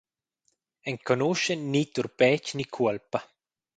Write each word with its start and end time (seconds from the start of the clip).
Enconuschan 0.89 1.61
ni 1.71 1.81
turpetg 1.93 2.45
ni 2.57 2.65
cuolpa. 2.75 3.19